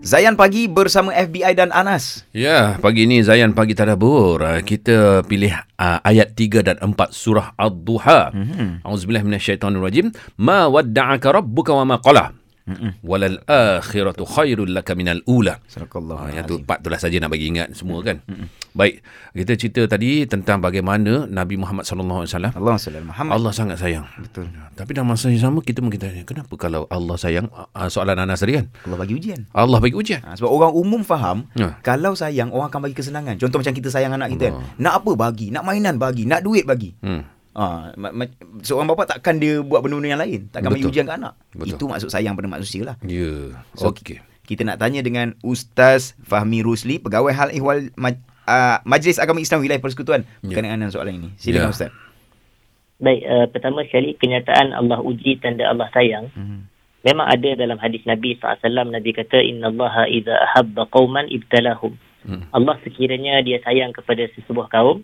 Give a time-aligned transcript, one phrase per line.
[0.00, 2.24] Zayan Pagi bersama FBI dan Anas.
[2.32, 4.40] Ya, pagi ini Zayan pagi tadabbur.
[4.40, 8.32] Uh, Kita pilih uh, ayat 3 dan 4 surah Ad-Duha.
[8.32, 8.68] Mm-hmm.
[8.80, 10.08] Auzubillahi minasyaitonirrajim.
[10.40, 12.32] Ma wadda'aka rabbuka wa ma qala.
[13.00, 15.58] Walal akhiratu khairul laka minal ula.
[15.66, 16.16] Sadaqallah.
[16.16, 18.22] Ah, yang tu empat tu lah saja nak bagi ingat semua kan.
[18.24, 18.46] Mm-mm.
[18.70, 19.02] Baik,
[19.34, 23.32] kita cerita tadi tentang bagaimana Nabi Muhammad sallallahu alaihi wasallam Allah SWT Muhammad.
[23.34, 24.06] Allah sangat sayang.
[24.14, 24.46] Betul.
[24.78, 28.38] Tapi dalam masa yang sama kita mungkin tanya, kenapa kalau Allah sayang uh, soalan Anas
[28.38, 28.70] tadi kan?
[28.86, 29.40] Allah bagi ujian.
[29.50, 30.22] Allah bagi ujian.
[30.22, 31.74] Ha, sebab orang umum faham Ya.
[31.82, 33.42] kalau sayang orang akan bagi kesenangan.
[33.42, 34.54] Contoh macam kita sayang anak kita kan.
[34.78, 36.94] Nak apa bagi, nak mainan bagi, nak duit bagi.
[37.02, 37.26] Hmm.
[37.50, 40.40] Ha, ma- ma- seorang bapa takkan dia buat benda-benda yang lain.
[40.48, 40.92] Takkan bagi Betul.
[40.94, 41.34] ujian ke anak.
[41.50, 41.68] Betul.
[41.72, 42.96] Itu maksud sayang pada manusia lah.
[43.02, 43.58] Ya.
[43.74, 44.22] So, Okey.
[44.42, 49.60] Kita nak tanya dengan Ustaz Fahmi Rusli, Pegawai Hal Ehwal Maj- uh, Majlis Agama Islam
[49.60, 50.50] Wilayah Persekutuan Ya.
[50.50, 51.28] berkenaan dengan soalan ini.
[51.36, 51.74] Silakan Ya.
[51.74, 51.90] Ustaz.
[52.98, 56.28] Baik, uh, pertama sekali kenyataan Allah uji tanda Allah sayang.
[56.30, 56.58] Mhm.
[57.00, 61.96] Memang ada dalam hadis Nabi SAW, Nabi kata, Inna Allah idha ahabba qawman ibtalahum.
[62.20, 62.44] Hmm.
[62.52, 65.00] Allah sekiranya dia sayang kepada sesebuah kaum,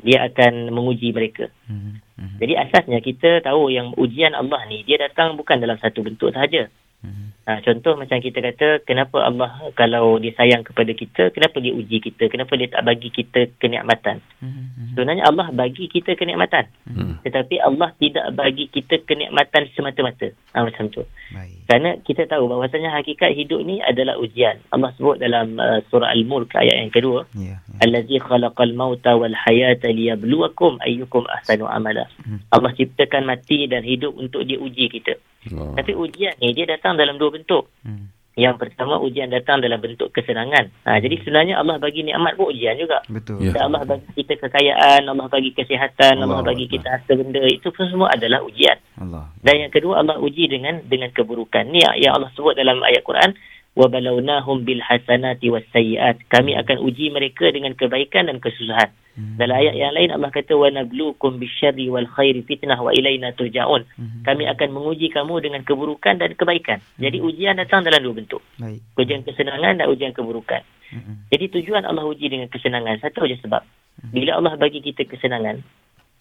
[0.00, 1.48] dia akan menguji mereka.
[1.68, 2.40] Mhm.
[2.40, 6.68] Jadi asasnya kita tahu yang ujian Allah ni, dia datang bukan dalam satu bentuk sahaja.
[7.04, 7.26] Mhm.
[7.46, 12.02] Ha, contoh macam kita kata, kenapa Allah kalau dia sayang kepada kita, kenapa dia uji
[12.02, 12.26] kita?
[12.26, 14.18] Kenapa dia tak bagi kita kenikmatan?
[14.42, 14.76] Mhm.
[14.96, 16.72] Sebenarnya Allah bagi kita kenikmatan.
[16.88, 17.20] Hmm.
[17.20, 20.32] Tetapi Allah tidak bagi kita kenikmatan semata-mata.
[20.56, 21.04] Ha, macam tu.
[21.36, 21.68] Baik.
[21.68, 24.56] Kerana kita tahu bahawasanya hakikat hidup ni adalah ujian.
[24.72, 27.28] Allah sebut dalam uh, surah Al-Mulk ayat yang kedua.
[27.36, 27.60] Ya.
[27.80, 32.08] Allazi khalaqal mauta wal hayata liyabluwakum ayyukum ahsanu amala.
[32.24, 32.40] Hmm.
[32.48, 35.16] Allah ciptakan mati dan hidup untuk dia uji kita.
[35.52, 35.76] Oh.
[35.76, 37.68] Tapi ujian ni dia datang dalam dua bentuk.
[37.84, 38.12] Hmm.
[38.36, 40.68] Yang pertama ujian datang dalam bentuk kesenangan.
[40.84, 43.00] Ha, jadi sebenarnya Allah bagi nikmat pun ujian juga.
[43.08, 43.48] Betul.
[43.48, 43.64] Ya.
[43.64, 47.40] Allah bagi kita kekayaan, Allah bagi kesihatan, Allah, Allah bagi kita harta benda.
[47.48, 48.76] Itu pun semua adalah ujian.
[49.00, 49.32] Allah.
[49.40, 51.64] Dan yang kedua Allah uji dengan dengan keburukan.
[51.64, 53.32] Ni yang Allah sebut dalam ayat Quran
[53.76, 56.24] bil hasanati was sayyiat.
[56.32, 58.88] Kami akan uji mereka dengan kebaikan dan kesusahan.
[59.16, 59.36] Hmm.
[59.40, 63.88] Dalam ayat yang lain Allah kata wa nabluukum bisyarri wal khairi fitnah wa ilaina turja'un.
[63.96, 64.28] Mhm.
[64.28, 66.84] Kami akan menguji kamu dengan keburukan dan kebaikan.
[67.00, 68.44] Jadi ujian datang dalam dua bentuk.
[68.60, 68.84] Baik.
[69.00, 70.60] Ujian kesenangan dan ujian keburukan.
[70.92, 71.32] Mhm.
[71.32, 73.64] Jadi tujuan Allah uji dengan kesenangan satu aja sebab.
[74.12, 75.64] Bila Allah bagi kita kesenangan,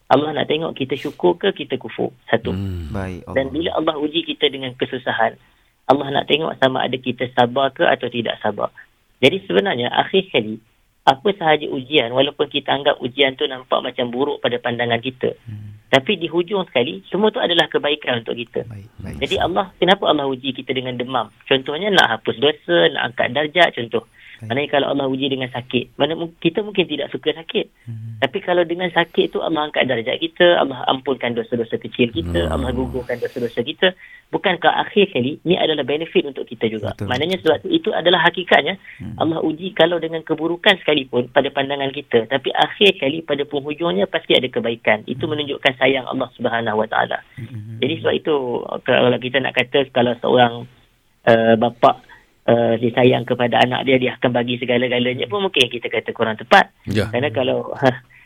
[0.07, 2.13] Allah nak tengok kita syukur ke kita kufur.
[2.29, 2.53] Satu.
[2.53, 2.93] Hmm.
[2.93, 3.25] Baik.
[3.25, 3.35] Allah.
[3.35, 5.35] Dan bila Allah uji kita dengan kesusahan,
[5.85, 8.73] Allah nak tengok sama ada kita sabar ke atau tidak sabar.
[9.21, 10.57] Jadi sebenarnya akhir sekali,
[11.05, 15.37] apa sahaja ujian, walaupun kita anggap ujian tu nampak macam buruk pada pandangan kita.
[15.45, 15.77] Hmm.
[15.93, 18.65] Tapi di hujung sekali, semua tu adalah kebaikan untuk kita.
[18.65, 18.89] Baik.
[18.99, 19.17] Baik.
[19.21, 21.29] Jadi Allah, kenapa Allah uji kita dengan demam?
[21.45, 24.03] Contohnya nak hapus dosa, nak angkat darjat contoh.
[24.45, 24.49] Baik.
[24.53, 27.65] Maknanya kalau Allah uji dengan sakit, mana kita mungkin tidak suka sakit.
[27.89, 28.09] Mhm.
[28.21, 32.53] Tapi kalau dengan sakit tu Allah angkat darjat kita, Allah ampunkan dosa-dosa kecil kita, Hmm.
[32.53, 33.97] Allah gugurkan dosa-dosa kita.
[34.29, 36.93] Bukankah akhir kali ni adalah benefit untuk kita juga.
[36.93, 37.09] Betul.
[37.09, 39.17] Maknanya sebab tu itu adalah hakikatnya Hmm.
[39.17, 44.37] Allah uji kalau dengan keburukan sekalipun pada pandangan kita, tapi akhir kali pada penghujungnya pasti
[44.37, 45.03] ada kebaikan.
[45.09, 47.17] Itu menunjukkan sayang Allah Subhanahu Wa Taala.
[47.41, 47.81] Mhm.
[47.81, 48.35] Jadi sebab itu
[48.85, 50.53] kalau kita nak kata kalau seorang
[51.25, 52.01] uh, bapa
[52.49, 56.37] uh, dia sayang kepada anak dia dia akan bagi segala-galanya pun mungkin kita kata kurang
[56.37, 56.71] tepat.
[56.89, 57.09] Ya.
[57.09, 57.73] Kerana kalau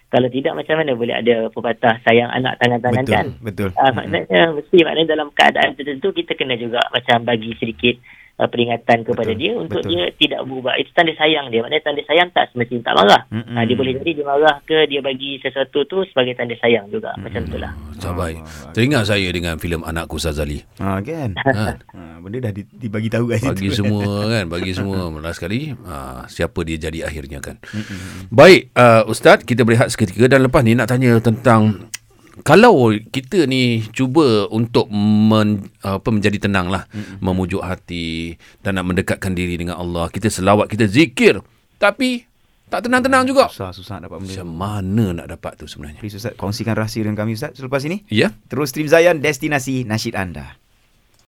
[0.10, 3.16] kalau tidak macam mana boleh ada pepatah sayang anak tangan-tangan Betul.
[3.16, 3.28] kan?
[3.46, 3.70] Betul.
[3.78, 7.96] Uh, maknanya mesti maknanya dalam keadaan tertentu kita kena juga macam bagi sedikit
[8.40, 9.92] uh, peringatan kepada Betul, dia untuk betul.
[9.92, 10.74] dia tidak berubah.
[10.80, 11.60] Itu tanda sayang dia.
[11.62, 13.22] Maknanya tanda sayang tak semestinya tak marah.
[13.30, 13.54] Mhm.
[13.54, 17.12] Uh, dia boleh jadi dia marah ke dia bagi sesuatu tu sebagai tanda sayang juga.
[17.20, 17.72] Macam itulah.
[18.00, 18.40] Tak baik.
[18.40, 20.64] Ah, Teringat saya dengan filem Anakku Sazali.
[20.80, 21.36] Ha kan.
[21.36, 21.52] Ha.
[21.76, 23.84] Ha, benda dah di, dibagi tahu kat Bagi situ.
[23.84, 27.60] semua kan, bagi semua last sekali uh, siapa dia jadi akhirnya kan.
[27.60, 28.32] Mhm.
[28.32, 31.89] Baik, uh, Ustaz, kita berehat seketika dan lepas ni nak tanya tentang
[32.44, 37.18] kalau kita ni cuba untuk men, apa menjadi tenang lah, mm-hmm.
[37.22, 41.44] memujuk hati dan nak mendekatkan diri dengan Allah, kita selawat, kita zikir,
[41.80, 42.30] tapi
[42.70, 43.50] tak tenang-tenang juga.
[43.50, 44.30] Susah susah nak dapat benda.
[44.30, 45.98] Macam mana nak dapat tu sebenarnya?
[45.98, 48.06] Please Ustaz kongsikan rahsia dengan kami Ustaz selepas ini.
[48.14, 48.30] Ya?
[48.46, 50.54] Terus stream Zayan destinasi nasyid anda.